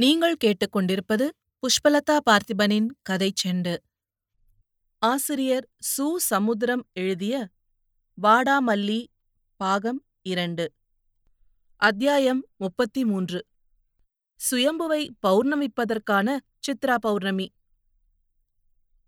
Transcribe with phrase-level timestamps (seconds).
[0.00, 3.76] நீங்கள் கேட்டுக்கொண்டிருப்பது புஷ்பலதா பார்த்திபனின் கதைச் செண்டு.
[4.98, 6.16] ஆசிரியர் சு.
[6.16, 7.48] சமுத்திரம் எழுதிய
[8.22, 9.06] வாடாமல்லி
[9.56, 10.72] பாகம் இரண்டு.
[11.76, 13.46] அத்தியாயம் முப்பத்தி மூன்று
[14.50, 17.52] சுயம்புவை பௌர்ணமிப்பதற்கான சித்ரா பௌர்ணமி.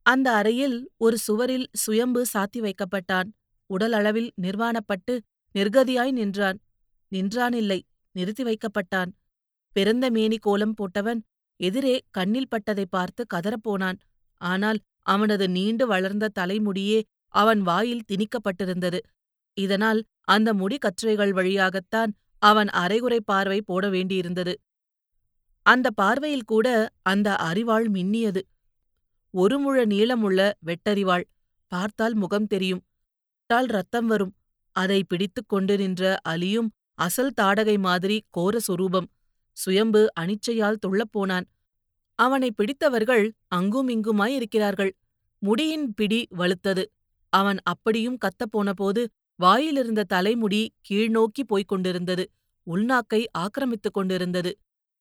[0.02, 3.28] அந்த அறையில் ஒரு சுவரில் சுயம்பு சாத்தி வைக்கப்பட்டான்.
[3.66, 5.18] உடலளவில் நிர்வாணப்பட்டு
[5.58, 6.60] நிர்கதியாய் நின்றான்.
[7.08, 7.82] நின்றானில்லை
[8.12, 9.10] நிறுத்தி வைக்கப்பட்டான்.
[9.72, 11.20] பிறந்த மேனி கோலம் போட்டவன்
[11.60, 13.98] எதிரே கண்ணில் பட்டதைப் பார்த்து கதறப்போனான்.
[14.40, 18.98] ஆனால் அவனது நீண்டு வளர்ந்த தலைமுடியே அவன் வாயில் திணிக்கப்பட்டிருந்தது.
[19.56, 22.12] இதனால் அந்த முடி கற்றைகள் வழியாகத்தான்
[22.42, 24.54] அவன் அரைகுறை பார்வை போட வேண்டியிருந்தது.
[25.66, 26.66] அந்த பார்வையில் கூட
[27.02, 28.40] அந்த அறிவாள் மின்னியது.
[29.34, 31.24] ஒரு முழ நீளமுள்ள வெட்டறிவாள்
[31.72, 32.82] பார்த்தால் முகம் தெரியும்.
[33.46, 34.34] தால் ரத்தம் வரும்.
[34.76, 39.08] அதை பிடித்துக் கொண்டு நின்ற அலியும் அசல் தாடகை மாதிரி கோர சொரூபம்.
[39.56, 41.46] சுயம்பு அனிச்சையால் துள்ளப்போனான்
[42.18, 44.96] அவனை பிடித்தவர்கள் அங்கும் இங்குமாய் இருக்கிறார்கள்.
[45.42, 46.84] முடியின் பிடி வலுத்தது.
[47.32, 49.06] அவன் அப்படியும் கத்தப்போனபோது
[49.42, 52.30] வாயிலிருந்த தலைமுடி கீழ்நோக்கி போய்க் கொண்டிருந்தது.
[52.66, 54.58] உள்நாக்கை ஆக்கிரமித்துக் கொண்டிருந்தது.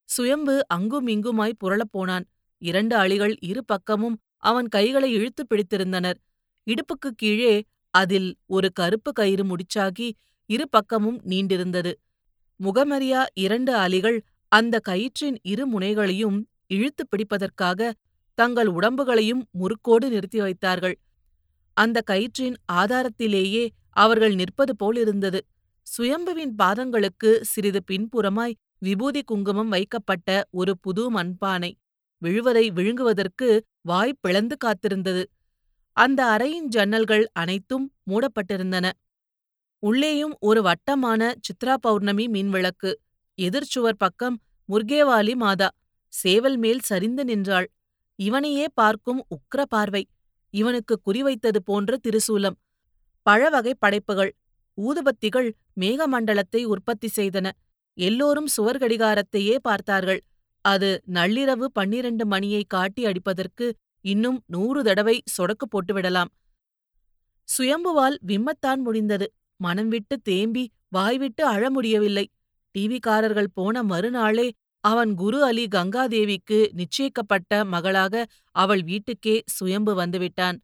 [0.09, 2.25] சுயம்பு அங்கும் இங்குமாய் புரளப் போனான்
[2.61, 6.19] இரண்டு அழிகள் இரு பக்கமும் அவன் கைகளை இழுத்துப் பிடித்திருந்தனர்.
[6.67, 10.11] இடுப்புக்குக் கீழே அதில் ஒரு கருப்பு கயிறு முடிச்சாகி
[10.45, 11.93] இரு பக்கமும் நீண்டிருந்தது.
[12.63, 14.19] முகமறியா இரண்டு அலிகள்
[14.51, 17.91] அந்த கயிற்றின் இரு முனைகளையும் இழுத்துப் பிடிப்பதற்காக
[18.37, 20.95] தங்கள் உடம்புகளையும் முறுக்கோடு நிறுத்தி வைத்தார்கள்.
[21.77, 23.63] அந்த கயிற்றின் ஆதாரத்திலேயே
[23.97, 25.39] அவர்கள் நிற்பது போலிருந்தது
[25.87, 31.71] சுயம்புவின் பாதங்களுக்கு சிறிது பின்புறமாய் விபூதி குங்குமம் வைக்கப்பட்ட ஒரு புது மண்பானை
[32.21, 33.47] விழுவதை விழுங்குவதற்கு
[33.81, 35.23] வாய் பிளந்து காத்திருந்தது.
[35.97, 38.85] அந்த அறையின் ஜன்னல்கள் அனைத்தும் மூடப்பட்டிருந்தன.
[39.83, 42.91] உள்ளேயும் ஒரு வட்டமான சித்ரா பௌர்ணமி மின்விளக்கு
[43.45, 44.35] எதிர்ச்சுவர் பக்கம்
[44.69, 45.69] முர்கேவாலி மாதா.
[46.13, 47.67] சேவல் மேல் சரிந்து நின்றாள்.
[48.19, 50.03] இவனையே பார்க்கும் உக்ர பார்வை.
[50.53, 52.57] இவனுக்கு குறிவைத்தது போன்ற திருசூலம்.
[53.25, 54.31] பழவகை படைப்புகள்.
[54.77, 57.47] ஊதுபத்திகள் மேகமண்டலத்தை உற்பத்தி செய்தன.
[57.97, 60.21] எல்லோரும் சுவர்கடிகாரத்தையே பார்த்தார்கள்.
[60.65, 63.65] அது நள்ளிரவு பன்னிரண்டு மணியை காட்டி அடிப்பதற்கு
[64.05, 66.31] இன்னும் நூறு தடவை சொடக்கு போட்டுவிடலாம்
[67.49, 69.27] சுயம்புவால் விம்மத்தான் முடிந்தது.
[69.59, 72.25] மனம் விட்டு தேம்பி வாய்விட்டு அழ முடியவில்லை.
[72.75, 74.47] டிவிக்காரர்கள் போன மறுநாளே
[74.83, 78.23] அவன் குரு அலி கங்காதேவிக்கு நிச்சயிக்கப்பட்ட மகளாக
[78.55, 80.57] அவள் வீட்டுக்கே சுயம்பு வந்துவிட்டான்.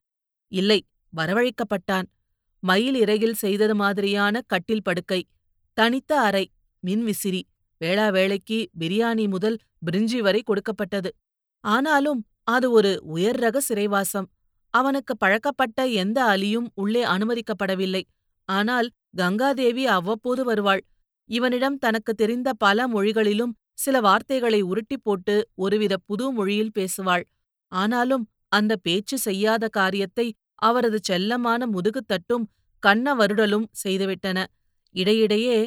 [0.51, 0.79] இல்லை
[1.13, 2.07] வரவழைக்கப்பட்டான்.
[2.63, 5.22] மயில் இறையில் செய்தது மாதிரியான கட்டில் படுக்கை
[5.78, 6.45] தனித்த அறை
[6.84, 7.41] மின்விசிறி
[7.81, 11.09] வேளா வேளைக்கு பிரியாணி முதல் பிரிஞ்சி வரை கொடுக்கப்பட்டது.
[11.63, 14.28] ஆனாலும் அது ஒரு உயர் ரக சிறைவாசம்.
[14.74, 18.03] அவனுக்கு பழக்கப்பட்ட எந்த அலியும் உள்ளே அனுமதிக்கப்படவில்லை.
[18.50, 18.88] ஆனால்
[19.18, 20.81] கங்காதேவி அவ்வப்போது வருவாள்.
[21.29, 27.23] இவனிடம் தனக்கு தெரிந்த பல மொழிகளிலும் சில வார்த்தைகளை உருட்டிப் போட்டு ஒருவித புது மொழியில் பேசுவாள்.
[27.71, 30.27] ஆனாலும் அந்த பேச்சு செய்யாத காரியத்தை
[30.59, 32.45] அவரது செல்லமான முதுகுத்தட்டும்
[32.83, 34.38] கண்ண வருடலும் செய்துவிட்டன.
[34.95, 35.57] இடையிடையே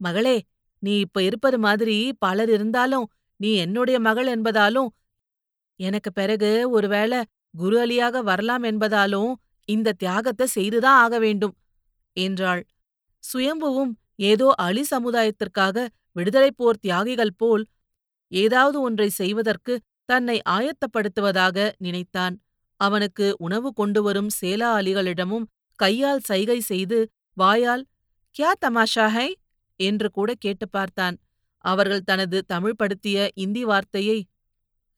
[0.00, 0.36] மகளே
[0.82, 3.06] நீ இப்ப இருப்பது மாதிரி பலர் இருந்தாலும்
[3.40, 4.90] நீ என்னுடைய மகள் என்பதாலும்
[5.80, 7.18] எனக்கு பிறகு ஒருவேளை
[7.54, 9.32] குரு அலியாக வரலாம் என்பதாலும்
[9.68, 11.54] இந்த தியாகத்தை செய்துதான் ஆக வேண்டும்
[12.16, 12.62] என்றாள்.
[13.24, 17.64] சுயம்புவும் ஏதோ அலி சமுதாயத்திற்காக விடுதலைப் போர் தியாகிகள் போல்
[18.32, 22.34] ஏதாவது ஒன்றை செய்வதற்கு தன்னை ஆயத்தப்படுத்துவதாக நினைத்தான்.
[22.80, 25.46] அவனுக்கு உணவு கொண்டு வரும் சேலா அலிகளிடமும்
[25.78, 26.98] கையால் சைகை செய்து
[27.32, 27.84] வாயால்
[28.34, 29.28] கியா தமாஷா ஹை?
[29.80, 31.16] என்று கூட கேட்டு பார்த்தான்.
[31.64, 34.18] அவர்கள் தனது தமிழ் படுத்திய இந்தி வார்த்தையை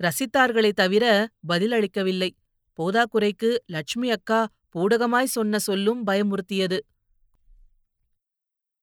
[0.00, 1.04] ரசித்தார்களே தவிர
[1.48, 2.30] பதிலளிக்கவில்லை.
[2.78, 4.40] போதாக்குறைக்கு லட்சுமி அக்கா
[4.74, 6.78] பூடகமாய் சொன்ன சொல்லும் பயமுறுத்தியது.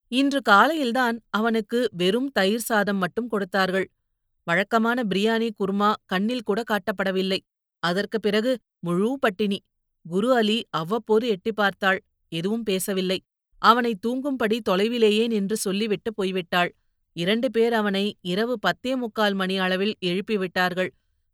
[0.08, 3.90] இன்று காலையில்தான் அவனுக்கு வெறும் தயிர் சாதம் மட்டும் கொடுத்தார்கள்.
[4.44, 7.38] வழக்கமான பிரியாணி குர்மா கண்ணில் கூட காட்டப்படவில்லை.
[7.78, 9.58] அதற்கு பிறகு முழு பட்டினி.
[10.06, 12.02] குரு அலி அவ்வப்போது எட்டி பார்த்தாள்.
[12.28, 13.18] எதுவும் பேசவில்லை.
[13.58, 16.70] அவனை தூங்கும்படி தொலைவிலேயே நின்று சொல்லிவிட்டு போய்விட்டாள்.
[17.12, 20.90] இரண்டு பேர் அவனை இரவு பத்தே முக்கால் மணி அளவில் எழுப்பிவிட்டார்கள்.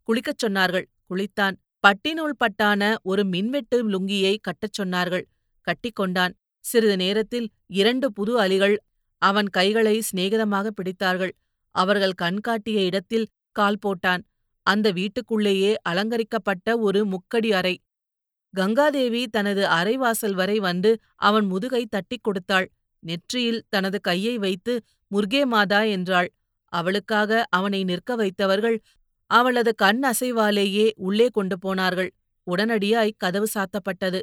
[0.09, 0.87] குளிக்கச் சொன்னார்கள்.
[1.11, 1.57] குளித்தான்.
[1.87, 5.25] பட்டினுள் பட்டான ஒரு மின்வெட்டு லுங்கியை கட்டச் சொன்னார்கள்.
[5.67, 6.33] கட்டிக்கொண்டான்
[6.65, 8.77] சிறிது நேரத்தில் இரண்டு புது அலிகள்
[9.23, 11.33] அவன் கைகளை சிநேகிதமாக பிடித்தார்கள்.
[11.75, 14.23] அவர்கள் கண்காட்டிய இடத்தில் கால் போட்டான்.
[14.67, 17.75] அந்த வீட்டுக்குள்ளேயே அலங்கரிக்கப்பட்ட ஒரு முக்கடி அறை.
[18.55, 22.67] கங்காதேவி தனது அறைவாசல் வரை வந்து அவன் முதுகை தட்டிக் கொடுத்தாள்.
[23.03, 24.75] நெற்றியில் தனது கையை வைத்து
[25.11, 26.29] முர்கே மாதா என்றாள்.
[26.73, 28.77] அவளுக்காக அவனை நிற்க வைத்தவர்கள்
[29.31, 32.11] அவளது கண் அசைவாலேயே உள்ளே கொண்டு போனார்கள்.
[32.47, 34.21] உடனடியாய் கதவு சாத்தப்பட்டது.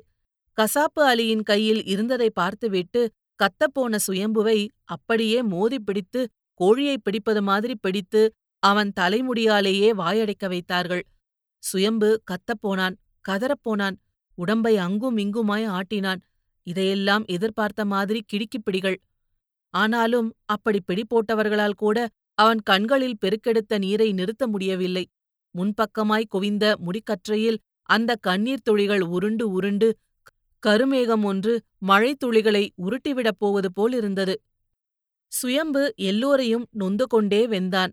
[0.60, 3.02] கசாப்பு அலியின் கையில் இருந்ததை பார்த்துவிட்டு
[3.40, 6.22] கத்தப்போன சுயம்புவை அப்படியே மோதிப் பிடித்து
[6.62, 8.22] கோழியைப் பிடிப்பது மாதிரி பிடித்து
[8.64, 11.04] அவன் தலைமுடியாலேயே வாயடைக்க வைத்தார்கள்.
[11.64, 12.96] சுயம்பு கத்தப்போனான்
[13.30, 13.96] கதறப்போனான்
[14.36, 16.22] உடம்பை அங்கும் இங்குமாய் ஆட்டினான்.
[16.64, 18.98] இதையெல்லாம் எதிர்பார்த்த மாதிரி கிடுக்கிப் பிடிகள்.
[19.74, 25.08] ஆனாலும் அப்படி பிடி போட்டவர்களால் கூட அவன் கண்களில் பெருக்கெடுத்த நீரை நிறுத்த முடியவில்லை.
[25.56, 27.58] முன்பக்கமாய் குவிந்த முடிக்கற்றையில்
[27.90, 29.98] அந்த கண்ணீர் துளிகள் உருண்டு உருண்டு
[30.68, 34.42] கருமேகம் ஒன்று மழைத்துளிகளை உருட்டிவிடப் போவது போலிருந்தது
[35.28, 37.92] சுயம்பு எல்லோரையும் நொந்து கொண்டே வெந்தான்.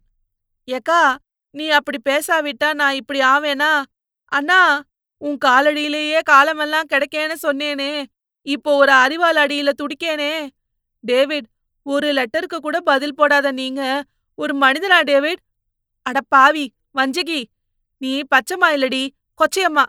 [0.68, 1.16] எக்கா
[1.50, 3.82] நீ அப்படி பேசாவிட்டா நான் இப்படி ஆவேனா?
[4.24, 4.82] அண்ணா
[5.16, 8.04] உன் காலடியிலேயே காலமெல்லாம் கிடைக்கேன்னு சொன்னேனே.
[8.42, 10.48] இப்போ ஒரு அறிவால் அடியில துடிக்கேனே.
[11.00, 11.48] டேவிட்
[11.82, 14.04] ஒரு லெட்டருக்கு கூட பதில் போடாத நீங்க.
[14.34, 15.42] ஒரு மனிதனா டேவிட்?
[16.02, 17.44] அட பாவி வஞ்சகி
[17.98, 19.08] நீ பச்சைமா இல்லடி
[19.38, 19.84] கொச்சையம்மா.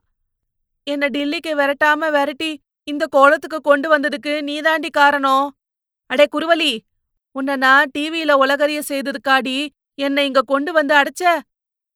[0.83, 2.51] என்ன டில்லிக்கு விரட்டாம விரட்டி
[2.87, 5.47] இந்த கோலத்துக்கு கொண்டு வந்ததுக்கு நீதாண்டி காரணம்.
[6.09, 6.73] அடே குருவலி
[7.31, 11.23] உன்னை நான் டிவியில உலகறிய செய்ததுக்காடி என்னை இங்க கொண்டு வந்து அடைச்ச?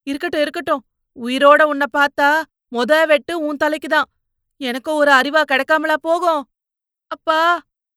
[0.07, 0.81] இருக்கட்டும் இருக்கட்டும்.
[1.15, 2.29] உயிரோட உன்னை பார்த்தா
[2.75, 4.09] மொத வெட்டு உன் தலைக்குதான்
[4.61, 6.43] எனக்கு ஒரு அறிவா கிடைக்காமலா போகும்.
[7.07, 7.39] அப்பா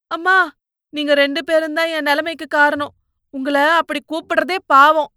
[0.06, 0.36] அம்மா
[0.94, 2.94] நீங்க ரெண்டு பேரும் தான் என் நிலைமைக்கு காரணம்.
[3.34, 5.10] உங்கள அப்படி கூப்பிடுறதே பாவம்.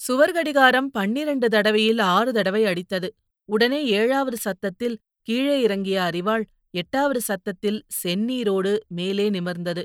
[0.00, 3.08] சுவர் கடிகாரம் பன்னிரண்டு தடவையில் ஆறு தடவை அடித்தது.
[3.48, 4.96] உடனே ஏழாவது சத்தத்தில்
[5.26, 9.82] கீழே இறங்கிய அறிவாள் எட்டாவது சத்தத்தில் செந்நீரோடு மேலே நிமிர்ந்தது.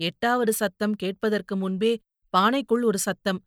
[0.00, 1.92] எட்டாவது சத்தம் கேட்பதற்கு முன்பே
[2.32, 3.40] பானைக்குள் ஒரு சத்தம்.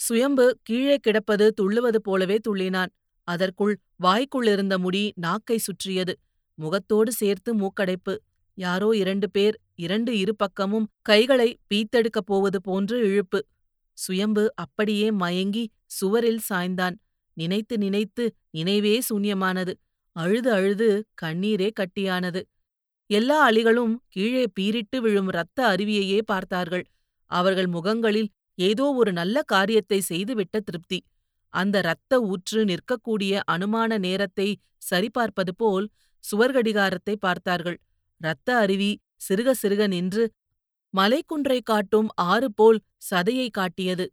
[0.00, 2.92] சுயம்பு கீழே கிடப்பது துள்ளுவது போலவே துள்ளினான்.
[3.28, 6.14] அதற்குள் வாய்க்குள்ளிருந்த முடி நாக்கை சுற்றியது.
[6.58, 8.14] முகத்தோடு சேர்த்து மூக்கடைப்பு.
[8.58, 13.40] யாரோ இரண்டு பேர் இரண்டு இரு பக்கமும் கைகளை பீத்தெடுக்கப் போவது போன்று இழுப்பு.
[13.98, 16.96] சுயம்பு அப்படியே மயங்கி சுவரில் சாய்ந்தான்.
[17.36, 19.72] நினைத்து நினைத்து நினைவே சூன்யமானது.
[20.16, 20.88] அழுது அழுது
[21.22, 22.40] கண்ணீரே கட்டியானது.
[23.10, 26.84] எல்லா அலிகளும் கீழே பீரிட்டு விழும் இரத்த அருவியையே பார்த்தார்கள்.
[27.30, 30.98] அவர்கள் முகங்களில் ஏதோ ஒரு நல்ல காரியத்தை செய்துவிட்ட திருப்தி.
[31.54, 34.48] அந்த இரத்த ஊற்று நிற்கக்கூடிய அனுமான நேரத்தை
[34.78, 35.86] சரிபார்ப்பது போல்
[36.24, 37.78] சுவர்கடிகாரத்தை பார்த்தார்கள்.
[38.20, 38.90] இரத்த அருவி
[39.28, 40.24] சிறுக சிறுக நின்று
[40.94, 42.78] மலைக்குன்றை காட்டும் ஆறு போல்
[43.10, 44.06] சதையை காட்டியது.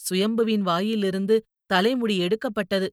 [0.00, 1.36] சுயம்புவின் வாயிலிருந்து
[1.66, 2.88] தலைமுடி எடுக்கப்பட்டது.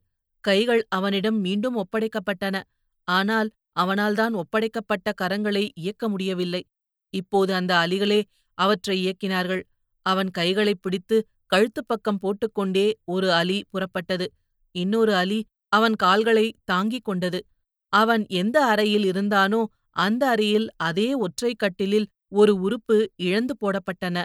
[0.47, 2.61] கைகள் அவனிடம் மீண்டும் ஒப்படைக்கப்பட்டன.
[3.03, 3.49] ஆனால்
[3.79, 6.65] அவனால்தான் ஒப்படைக்கப்பட்ட கரங்களை இயக்க முடியவில்லை.
[7.13, 8.21] இப்போது அந்த அலிகளே
[8.53, 9.63] அவற்றை இயக்கினார்கள்.
[10.01, 14.27] அவன் கைகளைப் பிடித்து கழுத்துப் பக்கம் போட்டுக்கொண்டே ஒரு அலி புறப்பட்டது.
[14.71, 17.45] இன்னொரு அலி அவன் கால்களை தாங்கிக் கொண்டது.
[17.93, 24.23] அவன் எந்த அறையில் இருந்தானோ அந்த அறையில் அதே ஒற்றை கட்டிலில் ஒரு உறுப்பு இழந்து போடப்பட்டன.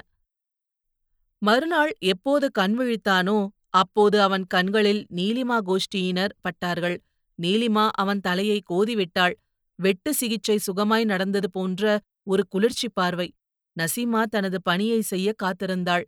[1.39, 6.97] மறுநாள் எப்போது கண் விழித்தானோ அப்போது அவன் கண்களில் நீலிமா கோஷ்டியினர் பட்டார்கள்.
[7.39, 9.35] நீலிமா அவன் தலையை கோதிவிட்டாள்.
[9.79, 13.29] வெட்டு சிகிச்சை சுகமாய் நடந்தது போன்ற ஒரு குளிர்ச்சி பார்வை.
[13.77, 16.05] நசீமா தனது பணியை செய்ய காத்திருந்தாள்.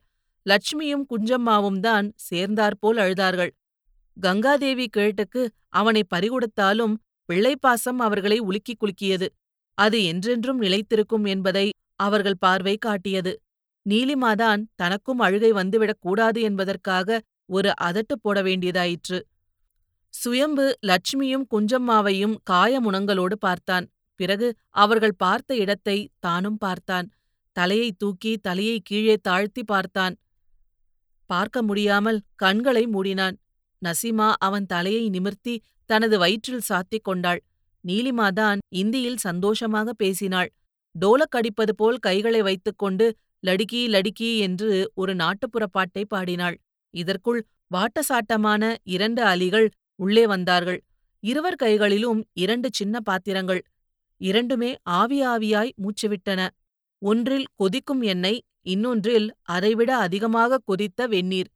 [0.47, 3.53] லட்சுமியும் குஞ்சம்மாவும் தான் சேர்ந்தாற்போல் அழுதார்கள்.
[4.17, 6.95] கங்காதேவி கேட்டுக்கு அவனை பறிகொடுத்தாலும்
[7.29, 9.29] பிள்ளைப்பாசம் அவர்களை உலுக்கிக் குலுக்கியது.
[9.79, 11.67] அது என்றென்றும் நிலைத்திருக்கும் என்பதை
[12.01, 13.33] அவர்கள் பார்வை காட்டியது.
[13.87, 19.19] நீலிமாதான் தனக்கும் அழுகை வந்துவிடக் கூடாது என்பதற்காக ஒரு அதட்டு போட வேண்டியதாயிற்று.
[20.15, 23.87] சுயம்பு லட்சுமியும் குஞ்சம்மாவையும் காயமுணங்களோடு பார்த்தான்.
[24.17, 27.07] பிறகு அவர்கள் பார்த்த இடத்தை தானும் பார்த்தான்.
[27.53, 30.15] தலையை தூக்கி தலையை கீழே தாழ்த்தி பார்த்தான்.
[31.27, 33.37] பார்க்க முடியாமல் கண்களை மூடினான்.
[33.83, 37.41] நசிமா அவன் தலையை நிமிர்த்தி தனது வயிற்றில் சாத்திக் கொண்டாள்.
[37.85, 40.51] நீலிமாதான் இந்தியில் சந்தோஷமாக பேசினாள்.
[41.01, 43.07] டோலக்கடிப்பது போல் கைகளை வைத்துக்கொண்டு
[43.47, 46.57] லடுக்கி லடுக்கி என்று ஒரு நாட்டுப்புற பாட்டை பாடினாள்.
[46.95, 50.85] இதற்குள் வாட்டசாட்டமான இரண்டு அலிகள் உள்ளே வந்தார்கள்.
[51.21, 53.63] இருவர் கைகளிலும் இரண்டு சின்ன பாத்திரங்கள்.
[54.17, 56.49] இரண்டுமே ஆவி ஆவியாய் மூச்சுவிட்டன.
[56.99, 61.51] ஒன்றில் கொதிக்கும் எண்ணெய் இன்னொன்றில் அதைவிட அதிகமாக கொதித்த வெந்நீர்.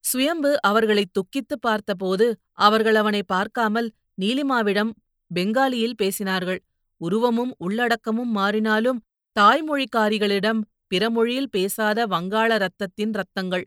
[0.00, 4.90] சுயம்பு அவர்களை துக்கித்துப் பார்த்தபோது அவர்கள் அவனை பார்க்காமல் நீலிமாவிடம்
[5.34, 6.58] பெங்காலியில் பேசினார்கள்.
[6.96, 8.98] உருவமும் உள்ளடக்கமும் மாறினாலும்
[9.40, 10.60] தாய்மொழிக்காரிகளிடம்
[10.94, 13.64] பிறமொழியில் பேசாத வங்காள ரத்தத்தின் ரத்தங்கள்.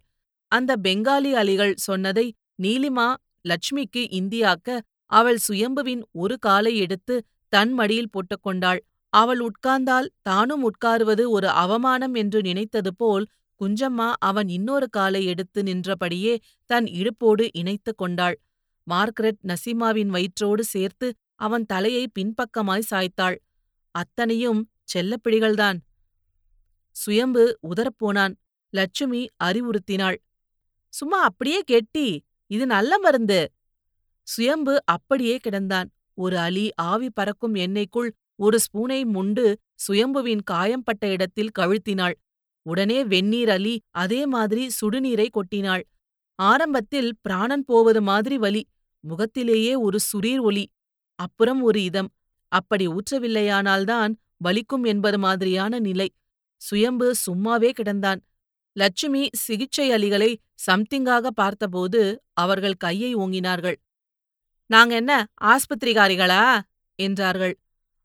[0.52, 2.26] அந்த பெங்காலி அலிகள் சொன்னதை
[2.64, 3.10] நீலிமா
[3.48, 4.80] லட்சுமிக்கு இந்தியாக்க
[5.12, 7.16] அவள் சுயம்புவின் ஒரு காலை எடுத்து
[7.54, 8.82] தன் மடியில் போட்டுக்கொண்டாள்
[9.14, 13.26] அவள் உட்கார்ந்தால் தானும் உட்காருவது ஒரு அவமானம் என்று நினைத்தது போல்
[13.62, 16.34] குஞ்சம்மா அவன் இன்னொரு காலை எடுத்து நின்றபடியே
[16.70, 18.38] தன் இடுப்போடு இணைத்து கொண்டாள்.
[18.88, 23.38] மார்கரெட் நசீமாவின் வயிற்றோடு சேர்த்து அவன் தலையை பின்பக்கமாய் சாய்த்தாள்.
[23.96, 24.62] அத்தனையும்
[24.94, 25.80] செல்லப்பிடிகள்தான்.
[26.96, 28.34] சுயம்பு உதறப்போனான்
[28.74, 30.18] லட்சுமி அறிவுறுத்தினாள்.
[30.94, 32.08] சும்மா அப்படியே கெட்டி
[32.52, 33.42] இது நல்ல மருந்து.
[34.28, 35.90] சுயம்பு அப்படியே கிடந்தான்.
[36.14, 39.46] ஒரு அலி ஆவி பறக்கும் எண்ணெய்க்குள் ஒரு ஸ்பூனை முண்டு
[39.88, 42.16] சுயம்புவின் காயம்பட்ட இடத்தில் கழுத்தினாள்
[42.66, 45.84] உடனே வெந்நீர் அலி அதே மாதிரி சுடுநீரை கொட்டினாள்.
[46.40, 48.64] ஆரம்பத்தில் பிராணன் போவது மாதிரி வலி
[49.04, 50.66] முகத்திலேயே ஒரு சுரீர் ஒலி
[51.20, 52.10] அப்புறம் ஒரு இதம்.
[52.52, 54.12] அப்படி ஊற்றவில்லையானால்தான்
[54.44, 56.10] வலிக்கும் என்பது மாதிரியான நிலை.
[56.62, 58.22] சுயம்பு சும்மாவே கிடந்தான்.
[58.76, 60.36] லட்சுமி சிகிச்சை அலிகளை
[60.68, 63.76] சம்திங்காக பார்த்தபோது அவர்கள் கையை ஓங்கினார்கள்.
[64.66, 66.62] நாங்க என்ன ஆஸ்பத்திரிகாரிகளா?
[66.96, 67.60] என்றார்கள்.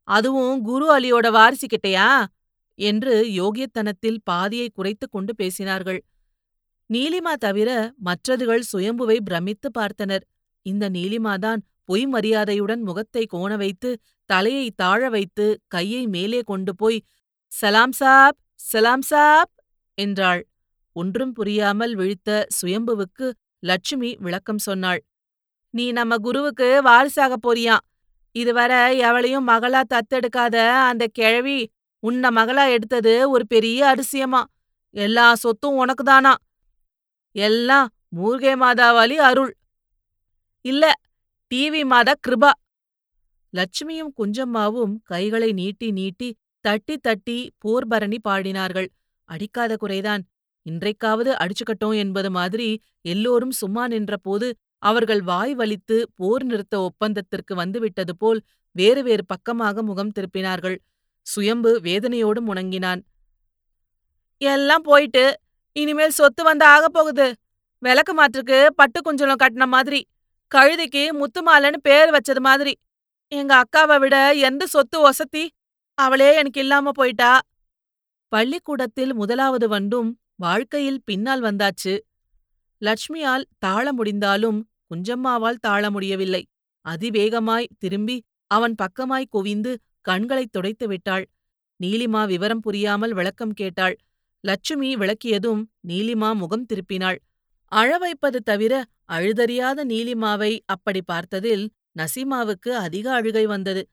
[0.09, 2.27] அதுவும் குரு அலியோட வாரிசுகிட்டயா
[2.75, 6.01] என்று யோகியத்தனத்தில் பாதியை குறைத்துக் கொண்டு பேசினார்கள்.
[6.91, 10.25] நீலிமா தவிர மற்றதுகள் சுயம்புவை பிரமித்து பார்த்தனர்.
[10.63, 17.05] இந்த நீலிமாதான் பொய் மரியாதையுடன் முகத்தை கோண வைத்து தலையை தாழ வைத்து கையை மேலே கொண்டு போய்
[17.53, 19.53] சலாம் சாப் சலாம் சாப்
[19.99, 20.43] என்றாள்.
[20.97, 23.27] ஒன்றும் புரியாமல் விழித்த சுயம்புவுக்கு
[23.63, 25.01] லட்சுமி விளக்கம் சொன்னாள்.
[25.75, 27.85] நீ நம்ம குருவுக்கு வாரிசாகப் போறியாம்
[28.35, 30.57] இதுவரை எவளையும் மகளா தத்தெடுக்காத
[30.91, 31.59] அந்த கிழவி
[32.03, 34.43] உன்ன மகளா எடுத்தது ஒரு பெரிய அரிசியமா
[34.95, 36.33] எல்லா சொத்தும் உனக்குதானா
[37.37, 39.53] எல்லாம் மூர்கே மாதாவாலி அருள்.
[40.65, 40.85] இல்ல
[41.51, 42.53] டிவி மாதா கிருபா.
[43.53, 46.29] லட்சுமியும் குஞ்சம்மாவும் கைகளை நீட்டி நீட்டி
[46.65, 48.89] தட்டி தட்டி போர்பரணி பாடினார்கள்.
[49.29, 50.23] அடிக்காத குறைதான்.
[50.71, 58.41] இன்றைக்காவது அடிச்சுக்கட்டும் என்பது மாதிரி எல்லோரும் சும்மா நின்றபோது அவர்கள் வாய் வலித்து போர் நிறுத்த ஒப்பந்தத்திற்கு வந்துவிட்டது போல்
[58.73, 60.77] வேறு வேறு பக்கமாக முகம் திருப்பினார்கள்.
[61.23, 63.01] சுயம்பு வேதனையோடு முணங்கினான்.
[64.39, 65.41] எல்லாம் போயிட்டு
[65.73, 67.35] இனிமேல் சொத்து வந்து ஆகப் போகுது.
[67.79, 70.07] விளக்கு மாற்றுக்கு பட்டு குஞ்சலம் கட்டின மாதிரி
[70.55, 72.75] கழுதைக்கு முத்துமாலன்னு பேர் வச்சது மாதிரி.
[73.29, 75.49] எங்க அக்காவை விட எந்த சொத்து ஒசத்தி?
[75.95, 77.41] அவளே எனக்கு இல்லாம போயிட்டா?
[78.29, 81.99] பள்ளிக்கூடத்தில் முதலாவது வண்டும் வாழ்க்கையில் பின்னால் வந்தாச்சு.
[82.81, 86.47] லட்சுமியால் தாழ முடிந்தாலும் குஞ்சம்மாவால் தாழ முடியவில்லை.
[86.89, 91.29] அதிவேகமாய் திரும்பி அவன் பக்கமாய் குவிந்து கண்களைத் துடைத்து விட்டாள்.
[91.83, 93.97] நீலிமா விவரம் புரியாமல் விளக்கம் கேட்டாள்.
[94.41, 97.17] லட்சுமி விளக்கியதும் நீலிமா முகம் திருப்பினாள்.
[97.63, 103.89] அழ வைப்பது தவிர அழுதறியாத நீலிமாவை அப்படி பார்த்ததில் நசீமாவுக்கு அதிக அழுகை வந்தது.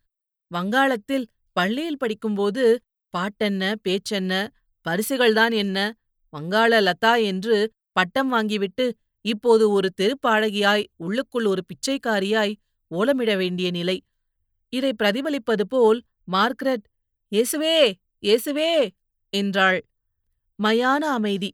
[0.47, 2.83] வங்காளத்தில் பள்ளியில் படிக்கும்போது
[3.17, 4.47] பாட்டென்ன பேச்சென்ன
[4.89, 5.95] பரிசுகள்தான் என்ன
[6.33, 7.55] வங்காள லதா என்று
[7.95, 8.85] பட்டம் வாங்கிவிட்டு
[9.25, 12.53] இப்போது ஒரு தெருப்பாழகியாய் உள்ளுக்குள் ஒரு பிச்சைக்காரியாய்
[12.91, 13.97] ஓலமிட வேண்டிய நிலை.
[14.73, 16.85] இதை பிரதிபலிப்பது போல் மார்க்ரெட்
[17.31, 17.75] இயேசுவே
[18.23, 18.71] இயேசுவே!
[19.33, 19.79] என்றாள்.
[20.59, 21.49] மயான அமைதி.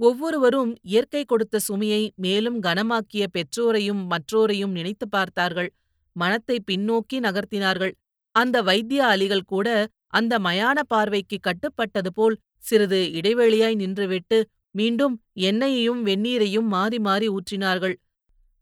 [0.00, 5.70] ஒவ்வொருவரும் இயற்கை கொடுத்த சுமையை மேலும் கனமாக்கிய பெற்றோரையும் மற்றோரையும் நினைத்து பார்த்தார்கள்.
[6.16, 7.92] மனத்தை பின்னோக்கி நகர்த்தினார்கள்.
[8.34, 9.68] அந்த வைத்திய அலிகள் கூட
[10.12, 14.38] அந்த மயான பார்வைக்கு கட்டுப்பட்டது போல் சிறிது இடைவெளியாய் நின்றுவிட்டு
[14.70, 17.96] மீண்டும் எண்ணெயையும் வெந்நீரையும் மாறி மாறி ஊற்றினார்கள்.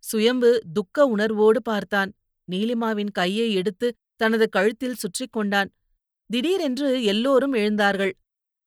[0.05, 2.11] சுயம்பு துக்க உணர்வோடு பார்த்தான்.
[2.49, 5.71] நீலிமாவின் கையை எடுத்து தனது கழுத்தில் சுற்றிக் கொண்டான்.
[6.31, 8.13] திடீரென்று எல்லோரும் எழுந்தார்கள்.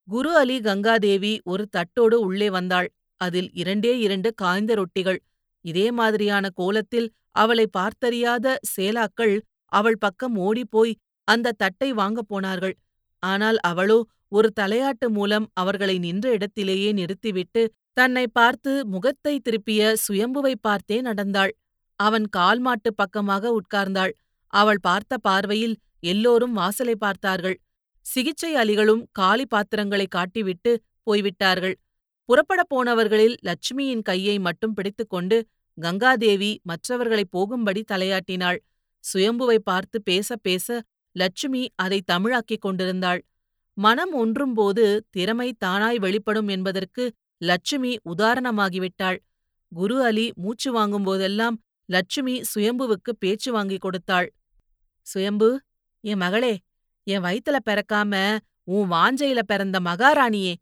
[0.08, 2.90] குரு அலி கங்காதேவி ஒரு தட்டோடு உள்ளே வந்தாள்.
[3.22, 5.20] அதில் இரண்டே இரண்டு காய்ந்த ரொட்டிகள்.
[5.66, 9.36] இதே மாதிரியான கோலத்தில் அவளை பார்த்தறியாத சேலாக்கள்
[9.72, 10.94] அவள் பக்கம் ஓடிப்போய்
[11.28, 12.76] அந்த தட்டை வாங்கப் போனார்கள்.
[13.24, 14.00] ஆனால் அவளோ
[14.34, 17.62] ஒரு தலையாட்டு மூலம் அவர்களை நின்ற இடத்திலேயே நிறுத்திவிட்டு
[17.94, 21.52] தன்னை பார்த்து முகத்தை திருப்பிய சுயம்புவை பார்த்தே நடந்தாள்.
[22.00, 24.14] அவன் கால் மாட்டு பக்கமாக உட்கார்ந்தாள்.
[24.54, 27.58] அவள் பார்த்த பார்வையில் எல்லோரும் வாசலை பார்த்தார்கள்.
[28.06, 30.72] சிகிச்சை அலிகளும் காலி பாத்திரங்களை காட்டிவிட்டு
[31.04, 31.76] போய்விட்டார்கள்.
[32.30, 35.38] புறப்படப் போனவர்களில் லட்சுமியின் கையை மட்டும் பிடித்துக்கொண்டு
[35.78, 38.60] கங்காதேவி மற்றவர்களை போகும்படி தலையாட்டினாள்.
[39.04, 40.82] சுயம்புவை பார்த்து பேச பேச
[41.16, 43.22] லட்சுமி அதை தமிழாக்கிக் கொண்டிருந்தாள்.
[43.78, 47.04] மனம் ஒன்றும்போது திறமை தானாய் வெளிப்படும் என்பதற்கு
[47.38, 49.20] லட்சுமி உதாரணமாகிவிட்டாள்.
[49.72, 51.56] குரு அலி மூச்சு வாங்கும்போதெல்லாம்
[51.90, 54.28] லட்சுமி சுயம்புவுக்கு பேச்சு வாங்கிக் கொடுத்தாள்.
[55.08, 55.50] சுயம்பு
[56.04, 56.54] என் மகளே
[57.08, 60.54] என் வயித்துல பிறக்காம உன் வாஞ்சையில பிறந்த மகாராணியே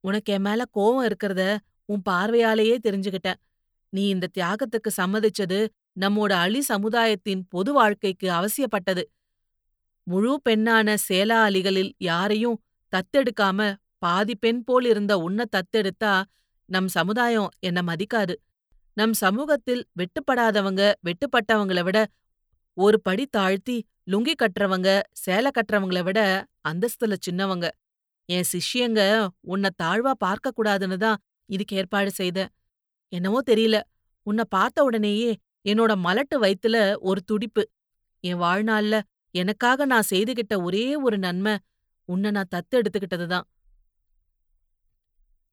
[0.00, 1.42] உனக்கு என் மேல கோவம் இருக்கிறத
[1.84, 3.40] உன் பார்வையாலேயே தெரிஞ்சுகிட்டேன்.
[3.92, 5.58] நீ இந்த தியாகத்துக்கு சம்மதிச்சது
[6.00, 9.02] நம்மோட அலி சமுதாயத்தின் பொது வாழ்க்கைக்கு அவசியப்பட்டது.
[10.10, 12.58] முழு பெண்ணான சேலா அலிகளில் யாரையும்
[12.92, 16.12] தத்தெடுக்காம பாதி பெண் போல் இருந்த உன்ன தத்தெடுத்தா
[16.68, 18.34] நம் சமுதாயம் என்ன மதிக்காது.
[18.96, 21.98] நம் சமூகத்தில் வெட்டுப்படாதவங்க வெட்டுப்பட்டவங்கள விட
[22.76, 23.76] ஒரு படி தாழ்த்தி
[24.12, 24.88] லுங்கி கட்டுறவங்க
[25.24, 26.20] சேலை கட்டுறவங்கள விட
[26.68, 27.66] அந்தஸ்துல சின்னவங்க.
[28.28, 29.00] என் சிஷ்யங்க
[29.52, 32.38] உன்னை தாழ்வா பார்க்க கூடாதுன்னு தான் இதுக்கு ஏற்பாடு செய்த
[33.12, 33.76] என்னவோ தெரியல.
[34.26, 35.30] உன்னை பார்த்த உடனேயே
[35.64, 37.62] என்னோட மலட்டு வயித்துல ஒரு துடிப்பு.
[38.24, 38.96] என் வாழ்நாள்ல
[39.34, 41.54] எனக்காக நான் செய்துகிட்ட ஒரே ஒரு நன்மை
[42.08, 43.46] உன்னை நான் தத்து எடுத்துக்கிட்டதுதான்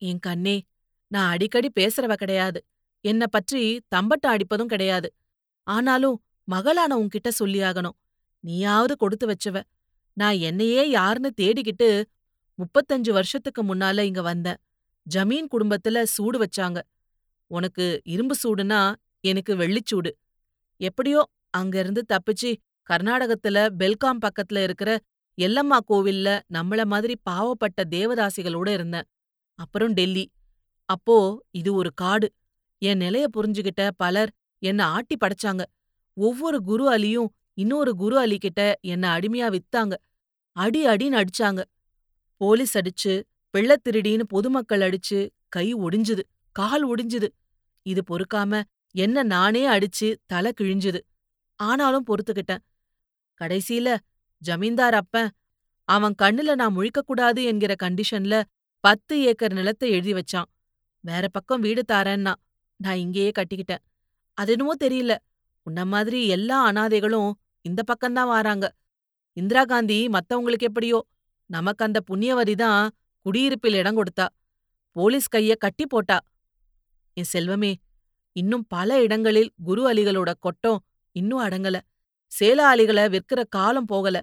[0.01, 0.57] என் கண்ணே
[1.11, 2.59] நான் அடிக்கடி பேசுறவ கிடையாது.
[3.05, 5.09] என்ன பற்றி தம்பட்டம் அடிப்பதும் கிடையாது.
[5.67, 6.17] ஆனாலும்
[6.47, 7.97] மகளான உன்கிட்ட சொல்லியாகணும்
[8.43, 9.57] நீயாவது கொடுத்து வச்சவ.
[10.17, 11.89] நான் என்னையே யாருன்னு தேடிக்கிட்டு
[12.59, 14.59] முப்பத்தஞ்சு வருஷத்துக்கு முன்னால இங்க வந்தேன்
[15.05, 16.79] ஜமீன் குடும்பத்துல சூடு வச்சாங்க.
[17.51, 18.81] உனக்கு இரும்பு சூடுனா
[19.21, 20.11] எனக்கு வெள்ளிச்சூடு.
[20.81, 22.51] எப்படியோ அங்க இருந்து தப்பிச்சு
[22.89, 24.99] கர்நாடகத்துல பெல்காம் பக்கத்துல இருக்கிற
[25.41, 29.03] எல்லம்மா கோவில்ல நம்மள மாதிரி பாவப்பட்ட தேவதாசிகளோட இருந்தேன்.
[29.55, 30.31] அப்புறம் டெல்லி.
[30.85, 32.33] அப்போ இது ஒரு காடு.
[32.77, 35.63] என் நிலைய புரிஞ்சுகிட்ட பலர் என்ன ஆட்டி படைச்சாங்க.
[36.13, 39.93] ஒவ்வொரு குரு அலியும் இன்னொரு குரு அலி கிட்ட என்ன அடிமையா வித்தாங்க.
[40.51, 41.63] அடி அடின்னு அடிச்சாங்க.
[42.37, 46.19] போலீஸ் அடிச்சு வெள்ளத் திருடின்னு பொதுமக்கள் அடிச்சு கை ஒடிஞ்சுது
[46.51, 47.27] கால் ஒடிஞ்சுது.
[47.81, 50.99] இது பொறுக்காம என்ன நானே அடிச்சு தலை கிழிஞ்சுது.
[51.55, 52.63] ஆனாலும் பொறுத்துக்கிட்டேன்.
[53.41, 53.97] கடைசியில
[54.41, 55.29] ஜமீன்தார் அப்பன்
[55.89, 58.35] அவன் கண்ணுல நான் முழிக்கக்கூடாது என்கிற கண்டிஷன்ல
[58.83, 60.47] பத்து ஏக்கர் நிலத்தை எழுதி வச்சான்.
[61.03, 62.33] வேற பக்கம் வீடு தாரேன்னா
[62.79, 63.83] நான் இங்கேயே கட்டிக்கிட்டேன்.
[64.37, 65.13] அது என்னமோ தெரியல.
[65.67, 68.65] உன்ன மாதிரி எல்லா அனாதைகளும் இந்த பக்கம்தான் வாராங்க.
[69.37, 70.99] இந்திரா காந்தி மத்தவங்களுக்கு எப்படியோ
[71.49, 72.89] நமக்கு அந்த புண்ணியவதி தான்
[73.25, 74.25] குடியிருப்பில் இடம் கொடுத்தா
[74.95, 76.17] போலீஸ் கைய கட்டி போட்டா.
[77.17, 77.73] என் செல்வமே
[78.35, 80.79] இன்னும் பல இடங்களில் குரு அலிகளோட கொட்டம்
[81.11, 81.77] இன்னும் அடங்கல.
[82.31, 84.17] சேலாளிகளை விற்கிற காலம் போகல.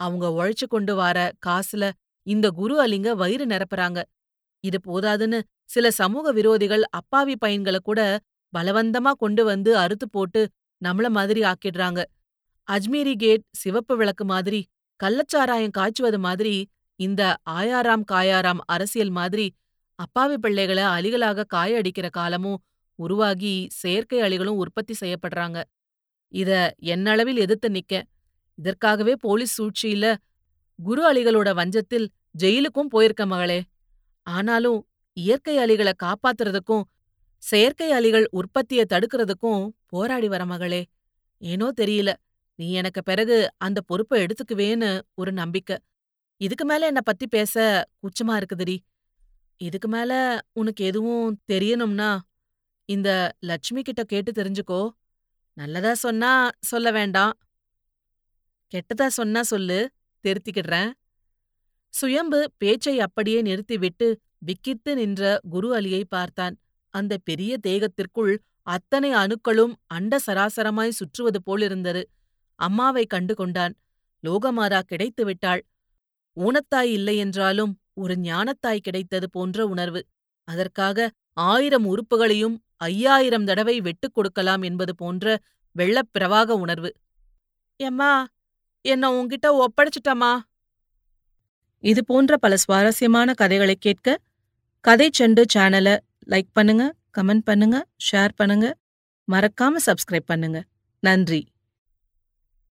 [0.00, 1.84] அவங்க உழைச்சு கொண்டு வார காசுல
[2.26, 4.00] இந்த குரு அலிங்க வயிறு நிரப்புறாங்க.
[4.64, 8.00] இது போதாதுன்னு சில சமூக விரோதிகள் அப்பாவி பையன்களை கூட
[8.52, 10.42] பலவந்தமா கொண்டு வந்து அறுத்து போட்டு
[10.82, 12.00] நம்மள மாதிரி ஆக்கிடுறாங்க.
[12.68, 14.60] அஜ்மீரி கேட் சிவப்பு விளக்கு மாதிரி
[15.00, 16.54] கள்ளச்சாராயம் காய்ச்சுவது மாதிரி
[17.00, 19.46] இந்த ஆயாராம் காயாராம் அரசியல் மாதிரி
[19.98, 22.60] அப்பாவி பிள்ளைகளை அலிகளாக காய அடிக்கிற காலமும்
[22.98, 25.58] உருவாகி செயற்கை அலிகளும் உற்பத்தி செய்யப்படுறாங்க.
[26.34, 28.02] இத என்னளவில் எதிர்த்து நிக்க?
[28.54, 30.16] இதற்காகவே போலீஸ் சூழ்ச்சியில
[30.78, 32.08] குரு அலிகளோட வஞ்சத்தில்
[32.38, 33.62] ஜெயிலுக்கும் போயிருக்க மகளே.
[34.26, 36.82] ஆனாலும் இயற்கை அலிகளை காப்பாத்துறதுக்கும்
[37.42, 40.84] செயற்கை அலிகள் உற்பத்தியை தடுக்கிறதுக்கும் போராடி வர மகளே.
[41.38, 42.12] ஏனோ தெரியல.
[42.54, 45.76] நீ எனக்கு பிறகு அந்த பொறுப்பை எடுத்துக்குவேன்னு ஒரு நம்பிக்கை.
[46.40, 48.78] இதுக்கு மேல என்ன பத்தி பேச குச்சமா இருக்குதுடி.
[49.60, 52.18] இதுக்கு மேல உனக்கு எதுவும் தெரியணும்னா
[52.88, 54.90] இந்த லட்சுமி கிட்ட கேட்டு தெரிஞ்சுக்கோ.
[55.60, 57.32] நல்லதா சொன்னா சொல்ல வேண்டாம்.
[58.72, 59.78] கெட்டதா சொன்னா சொல்லு
[60.24, 60.90] திருத்திக்கிடுறேன்.
[61.94, 64.08] சுயம்பு பேச்சை அப்படியே நிறுத்திவிட்டு
[64.46, 66.54] விக்கித்து நின்ற குரு அலியை பார்த்தான்.
[66.94, 68.32] அந்த பெரிய தேகத்திற்குள்
[68.62, 72.02] அத்தனை அணுக்களும் அண்ட சராசரமாய் சுற்றுவது போலிருந்தது.
[72.58, 73.74] அம்மாவை கண்டு கொண்டான்.
[74.24, 75.62] லோகமாதா கிடைத்து விட்டாள்.
[76.36, 80.02] ஊனத்தாய் இல்லையென்றாலும் ஒரு ஞானத்தாய் கிடைத்தது போன்ற உணர்வு.
[80.48, 85.38] அதற்காக ஆயிரம் உறுப்புகளையும் ஐயாயிரம் தடவை வெட்டுக் கொடுக்கலாம் என்பது போன்ற
[85.76, 86.90] வெள்ளப்பிரவாக உணர்வு.
[87.76, 88.26] எம்மா
[88.80, 90.40] என்ன உன்கிட்ட ஒப்படைச்சிட்டமா
[91.78, 94.18] இது போன்ற பல சுவாரஸ்யமான கதைகளை கேட்க
[94.80, 96.84] கதை செண்டு சேனலை லைக் பண்ணுங்க
[97.18, 97.76] கமெண்ட் பண்ணுங்க
[98.10, 98.66] ஷேர் பண்ணுங்க.
[99.28, 100.58] மறக்காம சப்ஸ்கிரைப் பண்ணுங்க.
[101.00, 101.49] நன்றி.